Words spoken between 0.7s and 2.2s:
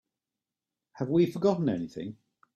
Have we forgotten anything?